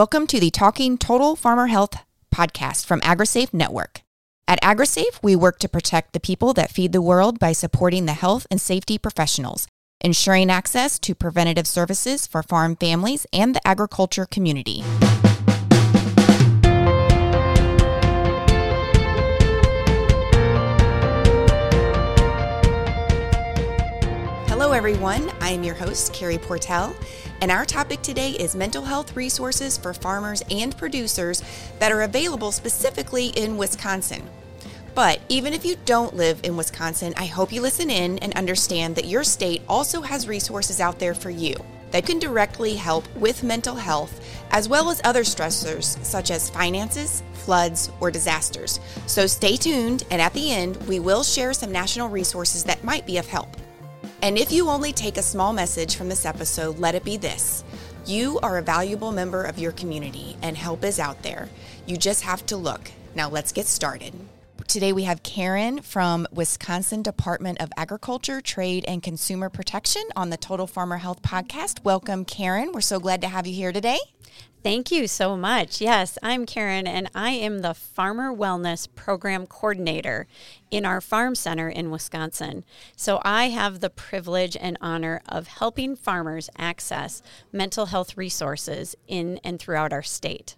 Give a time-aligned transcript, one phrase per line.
[0.00, 2.02] Welcome to the Talking Total Farmer Health
[2.34, 4.00] podcast from AgriSafe Network.
[4.48, 8.14] At AgriSafe, we work to protect the people that feed the world by supporting the
[8.14, 9.66] health and safety professionals,
[10.00, 14.80] ensuring access to preventative services for farm families and the agriculture community.
[24.48, 25.30] Hello, everyone.
[25.42, 26.96] I am your host, Carrie Portell,
[27.40, 31.42] and our topic today is mental health resources for farmers and producers
[31.78, 34.28] that are available specifically in Wisconsin.
[34.94, 38.96] But even if you don't live in Wisconsin, I hope you listen in and understand
[38.96, 41.54] that your state also has resources out there for you
[41.92, 47.22] that can directly help with mental health as well as other stressors such as finances,
[47.32, 48.80] floods, or disasters.
[49.06, 53.06] So stay tuned, and at the end, we will share some national resources that might
[53.06, 53.56] be of help.
[54.22, 57.64] And if you only take a small message from this episode, let it be this.
[58.04, 61.48] You are a valuable member of your community, and help is out there.
[61.86, 62.90] You just have to look.
[63.14, 64.12] Now, let's get started.
[64.70, 70.36] Today, we have Karen from Wisconsin Department of Agriculture, Trade, and Consumer Protection on the
[70.36, 71.82] Total Farmer Health Podcast.
[71.82, 72.70] Welcome, Karen.
[72.72, 73.98] We're so glad to have you here today.
[74.62, 75.80] Thank you so much.
[75.80, 80.28] Yes, I'm Karen, and I am the Farmer Wellness Program Coordinator
[80.70, 82.62] in our farm center in Wisconsin.
[82.94, 89.40] So I have the privilege and honor of helping farmers access mental health resources in
[89.42, 90.54] and throughout our state.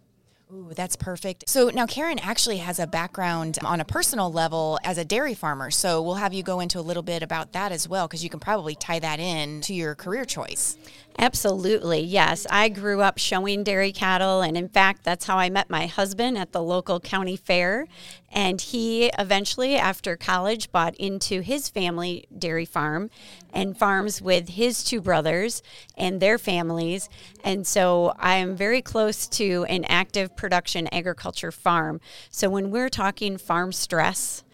[0.55, 1.49] Ooh, that's perfect.
[1.49, 5.71] So now Karen actually has a background on a personal level as a dairy farmer.
[5.71, 8.29] So we'll have you go into a little bit about that as well, because you
[8.29, 10.77] can probably tie that in to your career choice.
[11.19, 12.47] Absolutely, yes.
[12.51, 16.39] I grew up showing dairy cattle, and in fact, that's how I met my husband
[16.39, 17.87] at the local county fair.
[18.33, 23.11] And he eventually, after college, bought into his family dairy farm
[23.53, 25.63] and farms with his two brothers
[25.99, 27.11] and their families.
[27.45, 32.01] And so I am very close to an active production agriculture farm.
[32.31, 34.45] So when we're talking farm stress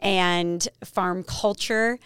[0.00, 1.98] and farm culture,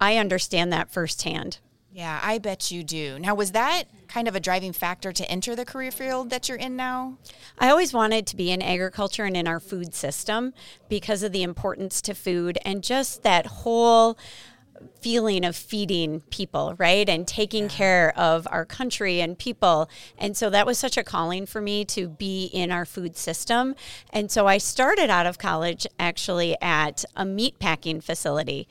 [0.00, 1.58] I understand that firsthand.
[1.96, 3.18] Yeah, I bet you do.
[3.18, 6.58] Now, was that kind of a driving factor to enter the career field that you're
[6.58, 7.16] in now?
[7.58, 10.52] I always wanted to be in agriculture and in our food system
[10.90, 14.18] because of the importance to food and just that whole
[15.00, 17.08] feeling of feeding people, right?
[17.08, 17.68] And taking yeah.
[17.68, 19.88] care of our country and people.
[20.18, 23.74] And so that was such a calling for me to be in our food system.
[24.12, 28.68] And so I started out of college actually at a meat packing facility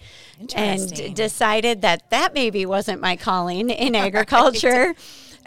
[0.56, 4.96] and decided that that maybe wasn't my calling in agriculture.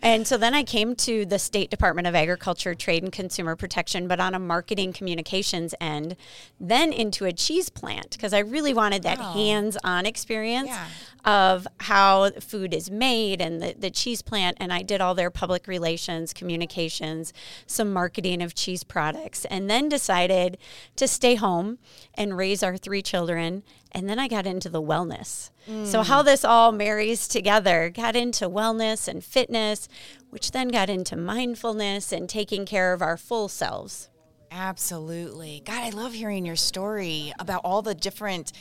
[0.00, 4.06] And so then I came to the State Department of Agriculture, Trade and Consumer Protection,
[4.06, 6.16] but on a marketing communications end,
[6.60, 9.32] then into a cheese plant because I really wanted that oh.
[9.32, 10.86] hands on experience yeah.
[11.24, 14.56] of how food is made and the, the cheese plant.
[14.60, 17.32] And I did all their public relations, communications,
[17.66, 20.58] some marketing of cheese products, and then decided
[20.96, 21.78] to stay home
[22.14, 25.50] and raise our three children and then I got into the wellness.
[25.68, 25.86] Mm.
[25.86, 29.88] So, how this all marries together got into wellness and fitness,
[30.30, 34.08] which then got into mindfulness and taking care of our full selves.
[34.50, 35.62] Absolutely.
[35.64, 38.52] God, I love hearing your story about all the different,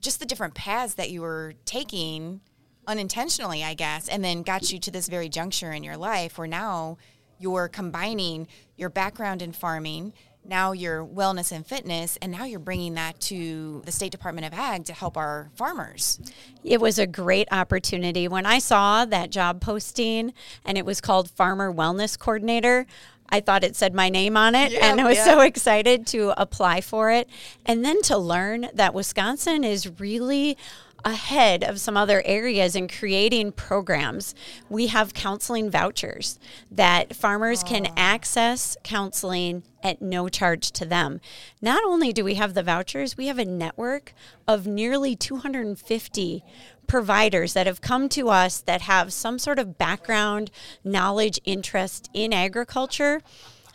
[0.00, 2.40] just the different paths that you were taking
[2.86, 6.46] unintentionally, I guess, and then got you to this very juncture in your life where
[6.46, 6.98] now
[7.38, 10.12] you're combining your background in farming
[10.48, 14.52] now your wellness and fitness, and now you're bringing that to the State Department of
[14.52, 16.20] Ag to help our farmers.
[16.64, 18.28] It was a great opportunity.
[18.28, 20.32] When I saw that job posting
[20.64, 22.86] and it was called Farmer Wellness Coordinator,
[23.28, 25.24] I thought it said my name on it, yeah, and I was yeah.
[25.24, 27.28] so excited to apply for it.
[27.64, 30.56] And then to learn that Wisconsin is really
[31.04, 34.34] ahead of some other areas in creating programs.
[34.68, 36.38] We have counseling vouchers
[36.70, 37.68] that farmers oh.
[37.68, 41.20] can access counseling at no charge to them.
[41.62, 44.14] Not only do we have the vouchers, we have a network
[44.48, 46.44] of nearly 250
[46.86, 50.50] providers that have come to us that have some sort of background,
[50.84, 53.22] knowledge, interest in agriculture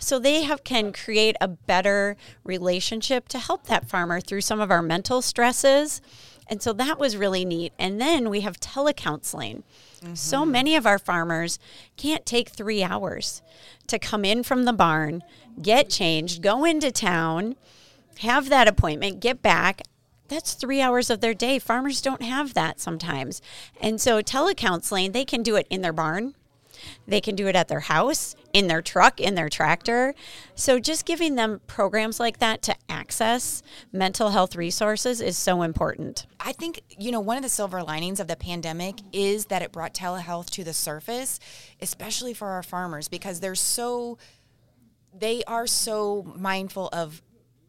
[0.02, 4.72] so they have can create a better relationship to help that farmer through some of
[4.72, 6.02] our mental stresses
[6.52, 7.72] and so that was really neat.
[7.80, 9.64] And then we have telecounseling.
[10.04, 10.16] Mm-hmm.
[10.16, 11.58] So many of our farmers
[11.96, 13.42] can't take three hours
[13.88, 15.24] to come in from the barn,
[15.62, 17.56] get changed, go into town,
[18.20, 19.82] have that appointment, get back.
[20.28, 21.58] That's three hours of their day.
[21.58, 23.42] Farmers don't have that sometimes.
[23.80, 26.36] And so telecounseling, they can do it in their barn
[27.08, 30.14] they can do it at their house, in their truck, in their tractor.
[30.56, 36.26] So just giving them programs like that to access mental health resources is so important.
[36.40, 39.72] I think, you know, one of the silver linings of the pandemic is that it
[39.72, 41.40] brought telehealth to the surface,
[41.82, 44.18] especially for our farmers because they're so
[45.14, 47.22] they are so mindful of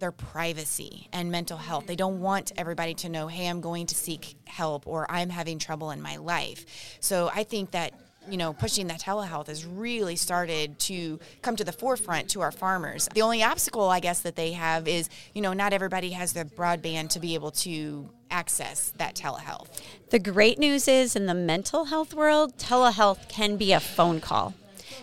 [0.02, 1.86] their privacy and mental health.
[1.86, 5.60] They don't want everybody to know, hey, I'm going to seek help or I'm having
[5.60, 6.98] trouble in my life.
[6.98, 7.94] So I think that
[8.28, 12.52] you know, pushing that telehealth has really started to come to the forefront to our
[12.52, 13.08] farmers.
[13.14, 16.44] The only obstacle, I guess, that they have is, you know, not everybody has the
[16.44, 19.82] broadband to be able to access that telehealth.
[20.10, 24.54] The great news is in the mental health world, telehealth can be a phone call.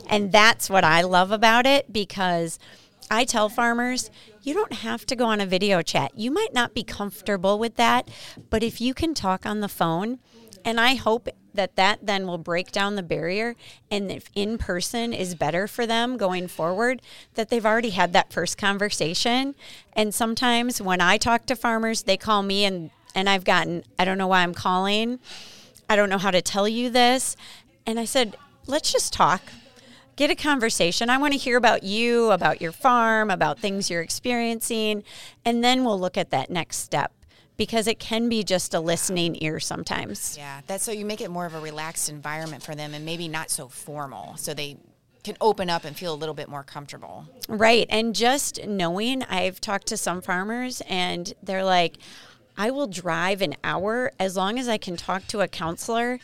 [0.10, 2.58] And that's what I love about it because
[3.12, 4.10] I tell farmers,
[4.42, 6.12] you don't have to go on a video chat.
[6.16, 8.10] You might not be comfortable with that,
[8.50, 10.20] but if you can talk on the phone,
[10.66, 11.28] and I hope
[11.60, 13.54] that that then will break down the barrier.
[13.92, 17.02] And if in person is better for them going forward
[17.34, 19.56] that they've already had that first conversation.
[19.92, 24.06] And sometimes when i talk to farmers they call me and and i've gotten i
[24.06, 25.20] don't know why i'm calling.
[25.90, 27.36] I don't know how to tell you this.
[27.86, 29.42] And i said let's just talk.
[30.16, 31.10] Get a conversation.
[31.10, 35.04] I want to hear about you, about your farm, about things you're experiencing,
[35.44, 37.12] and then we'll look at that next step
[37.60, 40.38] because it can be just a listening ear sometimes.
[40.38, 43.28] Yeah, that's so you make it more of a relaxed environment for them and maybe
[43.28, 44.38] not so formal.
[44.38, 44.78] So they
[45.26, 47.26] can open up and feel a little bit more comfortable.
[47.50, 47.86] Right.
[47.90, 51.98] And just knowing, I've talked to some farmers and they're like,
[52.58, 56.20] I will drive an hour as long as I can talk to a counselor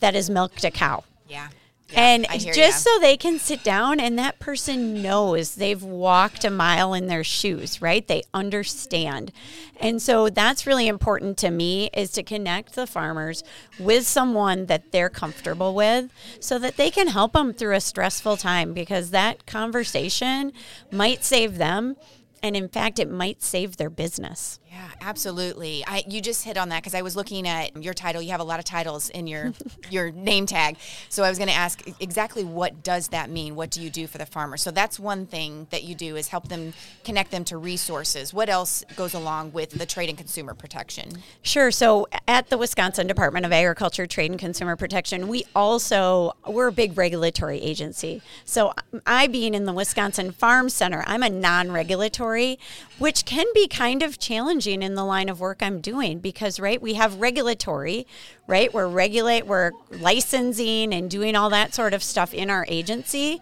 [0.00, 1.04] that has milked a cow.
[1.28, 1.50] Yeah.
[1.94, 2.70] Yeah, and just ya.
[2.70, 7.24] so they can sit down and that person knows they've walked a mile in their
[7.24, 8.06] shoes, right?
[8.06, 9.32] They understand.
[9.80, 13.42] And so that's really important to me is to connect the farmers
[13.78, 16.10] with someone that they're comfortable with
[16.40, 20.52] so that they can help them through a stressful time because that conversation
[20.90, 21.96] might save them
[22.42, 24.60] and in fact it might save their business.
[24.74, 25.84] Yeah, absolutely.
[25.86, 28.20] I you just hit on that because I was looking at your title.
[28.20, 29.52] You have a lot of titles in your
[29.90, 30.78] your name tag.
[31.08, 33.54] So I was going to ask exactly what does that mean?
[33.54, 34.56] What do you do for the farmer?
[34.56, 36.72] So that's one thing that you do is help them
[37.04, 38.34] connect them to resources.
[38.34, 41.22] What else goes along with the trade and consumer protection?
[41.42, 41.70] Sure.
[41.70, 46.72] So at the Wisconsin Department of Agriculture, Trade and Consumer Protection, we also we're a
[46.72, 48.22] big regulatory agency.
[48.44, 48.74] So
[49.06, 52.58] I being in the Wisconsin Farm Center, I'm a non-regulatory,
[52.98, 56.58] which can be kind of challenging challenging in the line of work I'm doing because,
[56.58, 58.06] right, we have regulatory,
[58.46, 58.72] right?
[58.72, 63.40] We're regulate, we're licensing and doing all that sort of stuff in our agency.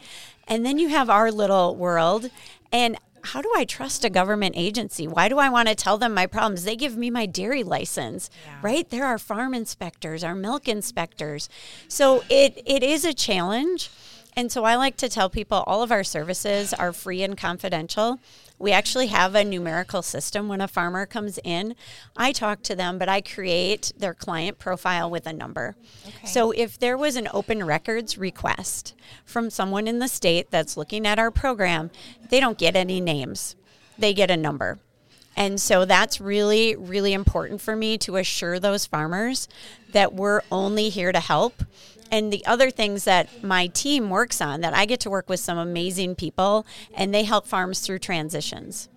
[0.48, 2.30] And then you have our little world.
[2.72, 5.06] And how do I trust a government agency?
[5.06, 6.64] Why do I want to tell them my problems?
[6.64, 8.58] They give me my dairy license, yeah.
[8.62, 8.88] right?
[8.88, 11.48] There are farm inspectors, our milk inspectors.
[11.86, 13.90] So it it is a challenge.
[14.34, 18.18] And so I like to tell people all of our services are free and confidential.
[18.58, 21.74] We actually have a numerical system when a farmer comes in.
[22.16, 25.74] I talk to them, but I create their client profile with a number.
[26.06, 26.26] Okay.
[26.26, 28.94] So if there was an open records request
[29.24, 31.90] from someone in the state that's looking at our program,
[32.30, 33.56] they don't get any names,
[33.98, 34.78] they get a number.
[35.36, 39.48] And so that's really, really important for me to assure those farmers
[39.92, 41.64] that we're only here to help
[42.12, 45.40] and the other things that my team works on that I get to work with
[45.40, 48.90] some amazing people and they help farms through transitions.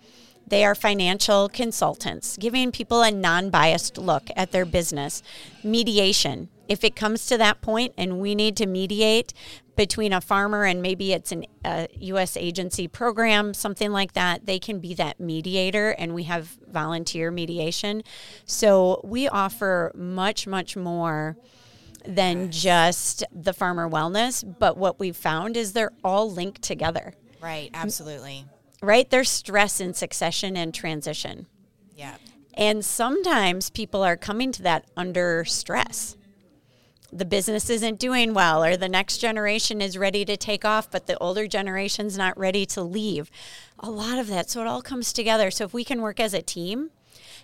[0.46, 5.22] They are financial consultants, giving people a non biased look at their business.
[5.64, 6.50] Mediation.
[6.68, 9.32] If it comes to that point and we need to mediate
[9.76, 12.36] between a farmer and maybe it's an, a U.S.
[12.36, 18.02] agency program, something like that, they can be that mediator, and we have volunteer mediation.
[18.46, 21.36] So we offer much, much more
[22.06, 24.44] than just the farmer wellness.
[24.58, 27.14] But what we've found is they're all linked together.
[27.40, 28.46] Right, absolutely.
[28.82, 29.08] Right?
[29.08, 31.46] There's stress in succession and transition.
[31.94, 32.16] Yeah.
[32.54, 36.16] And sometimes people are coming to that under stress.
[37.12, 41.06] The business isn't doing well, or the next generation is ready to take off, but
[41.06, 43.30] the older generation's not ready to leave.
[43.78, 44.50] A lot of that.
[44.50, 45.50] So it all comes together.
[45.50, 46.90] So if we can work as a team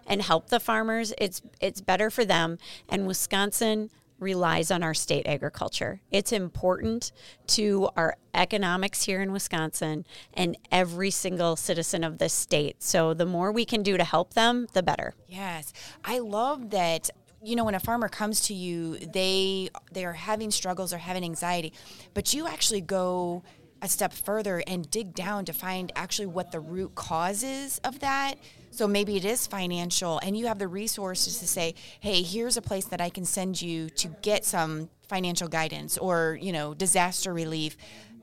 [0.06, 2.58] and help the farmers, it's it's better for them.
[2.88, 3.90] And Wisconsin
[4.22, 6.00] relies on our state agriculture.
[6.10, 7.12] It's important
[7.48, 12.82] to our economics here in Wisconsin and every single citizen of this state.
[12.82, 15.14] So the more we can do to help them, the better.
[15.28, 15.72] Yes.
[16.04, 17.10] I love that
[17.44, 21.24] you know when a farmer comes to you they they are having struggles or having
[21.24, 21.72] anxiety
[22.14, 23.42] but you actually go
[23.82, 28.36] a step further and dig down to find actually what the root causes of that
[28.72, 32.62] so maybe it is financial, and you have the resources to say, hey, here's a
[32.62, 37.34] place that I can send you to get some financial guidance or, you know, disaster
[37.34, 37.76] relief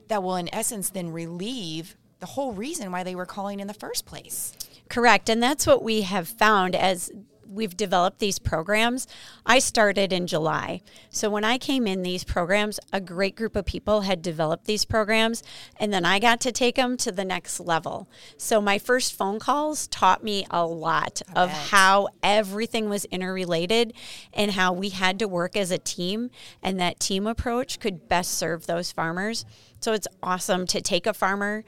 [0.08, 3.74] that will, in essence, then relieve the whole reason why they were calling in the
[3.74, 4.52] first place.
[4.88, 5.28] Correct.
[5.28, 7.12] And that's what we have found as
[7.50, 9.06] we've developed these programs.
[9.44, 10.82] I started in July.
[11.10, 14.84] So when I came in these programs, a great group of people had developed these
[14.84, 15.42] programs
[15.76, 18.08] and then I got to take them to the next level.
[18.36, 21.58] So my first phone calls taught me a lot I of bet.
[21.68, 23.92] how everything was interrelated
[24.32, 26.30] and how we had to work as a team
[26.62, 29.44] and that team approach could best serve those farmers.
[29.80, 31.64] So it's awesome to take a farmer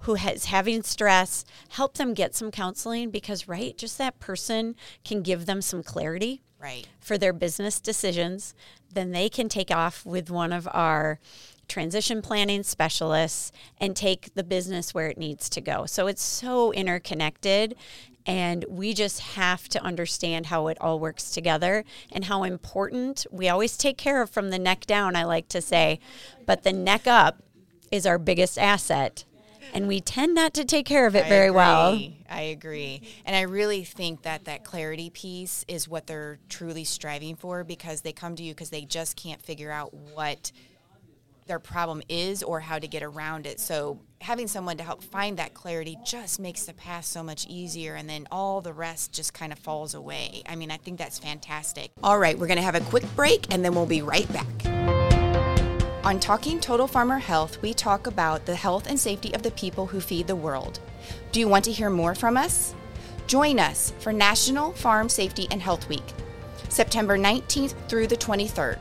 [0.00, 5.22] who is having stress, help them get some counseling because, right, just that person can
[5.22, 6.88] give them some clarity right.
[7.00, 8.54] for their business decisions.
[8.92, 11.18] Then they can take off with one of our
[11.68, 15.86] transition planning specialists and take the business where it needs to go.
[15.86, 17.76] So it's so interconnected.
[18.26, 23.48] And we just have to understand how it all works together and how important we
[23.48, 26.00] always take care of from the neck down, I like to say.
[26.44, 27.42] But the neck up
[27.90, 29.24] is our biggest asset
[29.72, 31.56] and we tend not to take care of it I very agree.
[31.56, 32.00] well.
[32.28, 33.02] I agree.
[33.24, 38.02] And I really think that that clarity piece is what they're truly striving for because
[38.02, 40.52] they come to you because they just can't figure out what
[41.46, 43.58] their problem is or how to get around it.
[43.58, 47.96] So having someone to help find that clarity just makes the path so much easier
[47.96, 50.42] and then all the rest just kind of falls away.
[50.48, 51.90] I mean, I think that's fantastic.
[52.04, 55.09] All right, we're going to have a quick break and then we'll be right back.
[56.02, 59.84] On Talking Total Farmer Health, we talk about the health and safety of the people
[59.84, 60.80] who feed the world.
[61.30, 62.74] Do you want to hear more from us?
[63.26, 66.02] Join us for National Farm Safety and Health Week,
[66.70, 68.78] September 19th through the 23rd.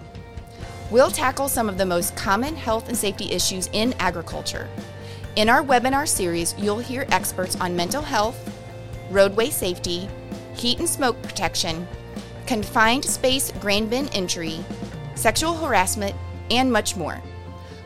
[0.89, 4.69] We'll tackle some of the most common health and safety issues in agriculture.
[5.35, 8.37] In our webinar series, you'll hear experts on mental health,
[9.11, 10.07] roadway safety,
[10.55, 11.85] heat and smoke protection,
[12.47, 14.63] confined space grain bin entry,
[15.15, 16.15] sexual harassment,
[16.51, 17.19] and much more.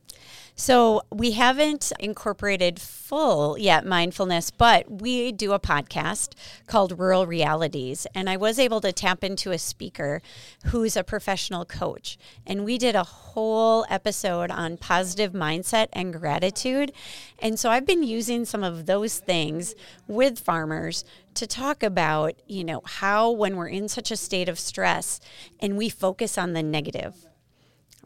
[0.59, 6.33] So we haven't incorporated full yet mindfulness, but we do a podcast
[6.67, 8.07] called Rural Realities.
[8.15, 10.23] And I was able to tap into a speaker
[10.69, 12.17] who's a professional coach.
[12.47, 16.91] And we did a whole episode on positive mindset and gratitude.
[17.39, 19.75] And so I've been using some of those things
[20.09, 24.59] with farmers to talk about, you know, how when we're in such a state of
[24.59, 25.21] stress
[25.61, 27.27] and we focus on the negative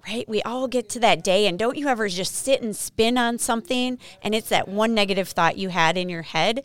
[0.07, 0.28] right?
[0.28, 3.38] We all get to that day, and don't you ever just sit and spin on
[3.38, 6.62] something, and it's that one negative thought you had in your head,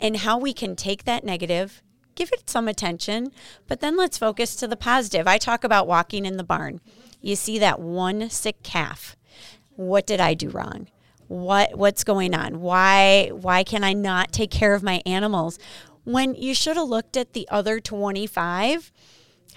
[0.00, 1.82] and how we can take that negative,
[2.14, 3.32] give it some attention,
[3.66, 5.26] but then let's focus to the positive.
[5.26, 6.80] I talk about walking in the barn.
[7.20, 9.16] You see that one sick calf.
[9.76, 10.88] What did I do wrong?
[11.28, 12.60] What what's going on?
[12.60, 15.58] Why why can I not take care of my animals?
[16.04, 18.90] When you should have looked at the other 25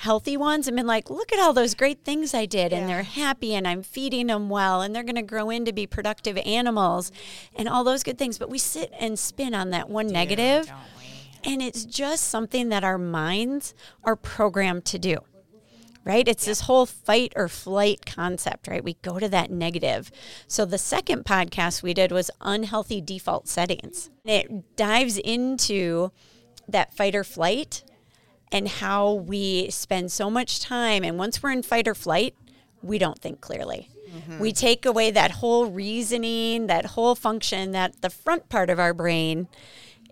[0.01, 2.71] healthy ones and been like, look at all those great things I did.
[2.71, 2.79] Yeah.
[2.79, 5.85] And they're happy and I'm feeding them well and they're going to grow into be
[5.85, 7.11] productive animals
[7.55, 8.39] and all those good things.
[8.39, 10.67] But we sit and spin on that one negative,
[11.43, 15.17] And it's just something that our minds are programmed to do.
[16.03, 16.27] Right?
[16.27, 18.83] It's this whole fight or flight concept, right?
[18.83, 20.11] We go to that negative.
[20.47, 24.09] So the second podcast we did was unhealthy default settings.
[24.25, 26.11] It dives into
[26.67, 27.83] that fight or flight
[28.51, 31.03] and how we spend so much time.
[31.03, 32.35] And once we're in fight or flight,
[32.81, 33.89] we don't think clearly.
[34.13, 34.39] Mm-hmm.
[34.39, 38.93] We take away that whole reasoning, that whole function that the front part of our
[38.93, 39.47] brain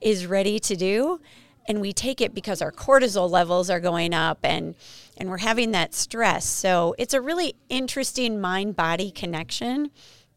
[0.01, 1.19] is ready to do.
[1.67, 4.75] And we take it because our cortisol levels are going up and,
[5.17, 6.45] and we're having that stress.
[6.45, 9.91] So it's a really interesting mind body connection.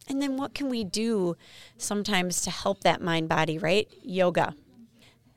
[0.09, 1.37] And then what can we do
[1.78, 3.88] sometimes to help that mind body, right?
[4.02, 4.54] Yoga,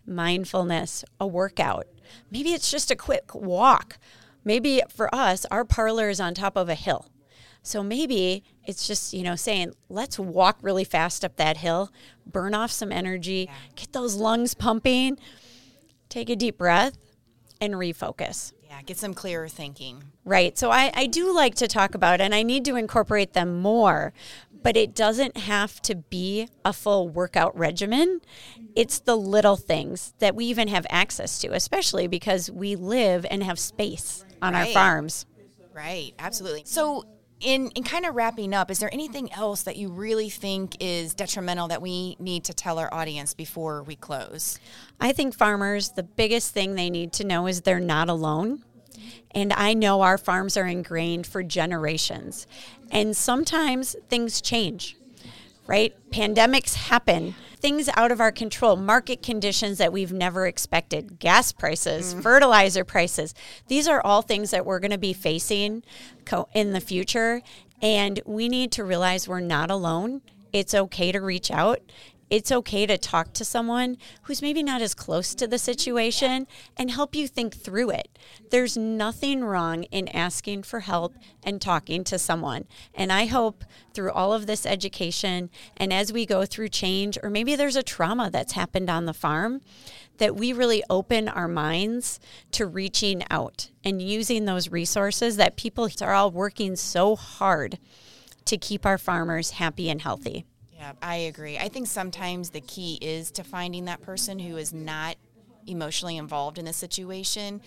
[0.06, 1.88] mindfulness, a workout,
[2.32, 3.98] Maybe it's just a quick walk.
[4.44, 7.08] Maybe for us, our parlor is on top of a hill.
[7.64, 11.92] So maybe it's just, you know, saying, let's walk really fast up that hill,
[12.26, 15.18] burn off some energy, get those lungs pumping,
[16.08, 16.96] take a deep breath,
[17.60, 18.54] and refocus.
[18.76, 20.04] Yeah, get some clearer thinking.
[20.26, 20.58] Right.
[20.58, 24.12] So I, I do like to talk about, and I need to incorporate them more,
[24.64, 28.20] but it doesn't have to be a full workout regimen.
[28.76, 33.44] It's the little things that we even have access to, especially because we live and
[33.44, 34.68] have space on right.
[34.68, 35.26] our farms.
[35.74, 36.64] Right, absolutely.
[36.66, 37.06] So
[37.42, 41.14] in, in kind of wrapping up, is there anything else that you really think is
[41.14, 44.58] detrimental that we need to tell our audience before we close?
[45.00, 48.64] I think farmers, the biggest thing they need to know is they're not alone.
[49.32, 52.48] And I know our farms are ingrained for generations.
[52.90, 54.96] And sometimes things change,
[55.68, 55.94] right?
[56.12, 62.14] Pandemics happen things out of our control, market conditions that we've never expected, gas prices,
[62.14, 62.22] mm.
[62.22, 63.34] fertilizer prices.
[63.70, 65.82] These are all things that we're going to be facing
[66.54, 67.42] in the future.
[67.82, 70.22] And we need to realize we're not alone.
[70.54, 71.80] It's okay to reach out
[72.36, 76.92] it's okay to talk to someone who's maybe not as close to the situation and
[76.92, 78.20] help you think through it.
[78.52, 81.14] There's nothing wrong in asking for help
[81.46, 82.66] and talking to someone.
[82.94, 83.64] And I hope
[83.94, 87.84] through all of this education and as we go through change, or maybe there's a
[87.84, 89.62] trauma that's happened on the farm,
[90.18, 92.20] that we really open our minds
[92.52, 97.80] to reaching out and using those resources that people are all working so hard
[98.44, 100.44] to keep our farmers happy and healthy.
[100.76, 101.58] Yeah, I agree.
[101.58, 105.16] I think sometimes the key is to finding that person who is not
[105.66, 107.62] emotionally involved in the situation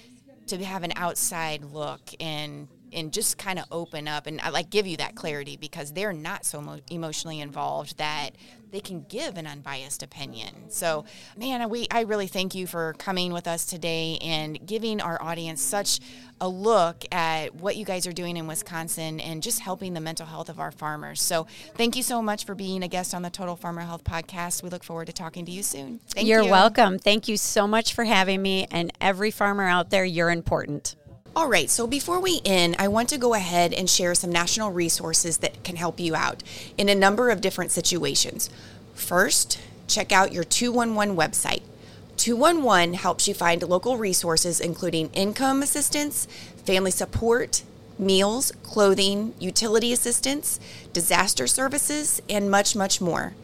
[0.46, 4.70] to have an outside look and and just kind of open up and uh, like
[4.70, 8.30] give you that clarity because they're not so mo- emotionally involved that
[8.70, 10.70] they can give an unbiased opinion.
[10.70, 11.04] So,
[11.36, 15.62] man, we I really thank you for coming with us today and giving our audience
[15.62, 16.00] such
[16.40, 20.26] a look at what you guys are doing in Wisconsin and just helping the mental
[20.26, 21.20] health of our farmers.
[21.20, 24.62] So, thank you so much for being a guest on the Total Farmer Health podcast.
[24.62, 26.00] We look forward to talking to you soon.
[26.10, 26.50] Thank you're you.
[26.50, 26.98] welcome.
[26.98, 30.96] Thank you so much for having me and every farmer out there, you're important.
[31.36, 34.72] All right, so before we end, I want to go ahead and share some national
[34.72, 36.42] resources that can help you out
[36.76, 38.50] in a number of different situations.
[38.94, 41.62] First, check out your 211 website.
[42.16, 46.26] 211 helps you find local resources including income assistance,
[46.64, 47.62] family support,
[47.98, 50.60] meals, clothing, utility assistance,
[50.92, 53.34] disaster services, and much, much more.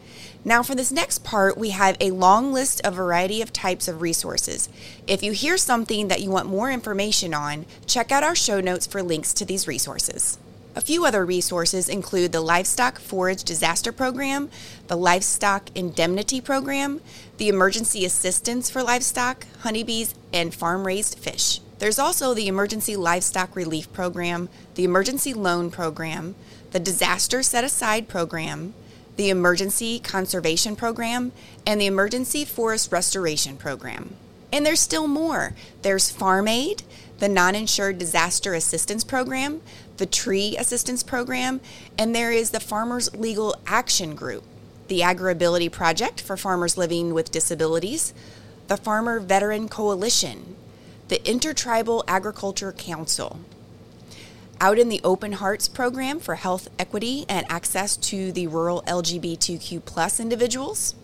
[0.47, 4.01] Now, for this next part, we have a long list of variety of types of
[4.01, 4.69] resources.
[5.07, 8.85] If you hear something that you want more information on, check out our show notes
[8.85, 10.37] for links to these resources.
[10.75, 14.49] A few other resources include the Livestock Forage Disaster Program,
[14.87, 17.01] the Livestock Indemnity Program,
[17.37, 21.61] the Emergency Assistance for Livestock, Honeybees, and Farm Raised Fish.
[21.77, 26.35] There's also the Emergency Livestock Relief Program, the Emergency Loan Program,
[26.71, 28.73] the Disaster Set Aside Program,
[29.17, 31.31] the Emergency Conservation Program,
[31.65, 34.15] and the Emergency Forest Restoration Program.
[34.53, 35.53] And there's still more.
[35.81, 36.83] There's Farm Aid,
[37.19, 39.61] the Non Insured Disaster Assistance Program,
[39.97, 41.59] the Tree Assistance Program,
[41.97, 44.43] and there is the Farmers Legal Action Group,
[44.87, 48.13] the AgrAbility Project for farmers living with disabilities,
[48.67, 50.55] the Farmer Veteran Coalition,
[51.07, 53.39] the Intertribal Agriculture Council,
[54.59, 60.19] out in the Open Hearts program for health equity and access to the rural LGBTQ
[60.19, 60.95] individuals,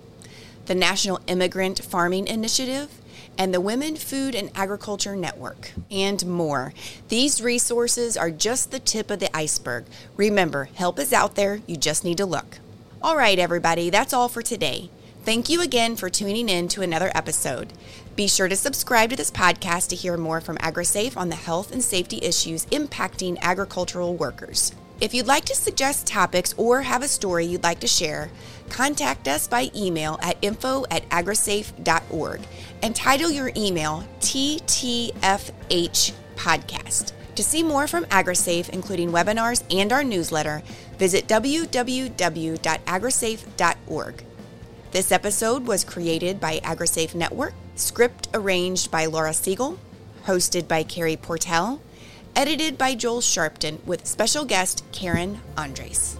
[0.66, 2.90] the National Immigrant Farming Initiative,
[3.38, 6.74] and the Women Food and Agriculture Network, and more.
[7.10, 9.86] These resources are just the tip of the iceberg.
[10.18, 12.58] Remember, help is out there, you just need to look.
[13.04, 14.90] All right, everybody, that's all for today.
[15.24, 17.74] Thank you again for tuning in to another episode.
[18.16, 21.72] Be sure to subscribe to this podcast to hear more from AgriSafe on the health
[21.72, 24.72] and safety issues impacting agricultural workers.
[25.00, 28.32] If you'd like to suggest topics or have a story you'd like to share,
[28.70, 32.42] contact us by email at info at agrisafe.org
[32.82, 35.14] and title your email TTFH
[36.36, 37.12] Podcast.
[37.36, 40.64] To see more from AgriSafe, including webinars and our newsletter,
[40.98, 44.24] visit www.agrisafe.org.
[44.92, 49.80] This episode was created by AgriSafe Network, script arranged by Laura Siegel,
[50.26, 51.80] hosted by Carrie Portell,
[52.36, 56.18] edited by Joel Sharpton, with special guest Karen Andres.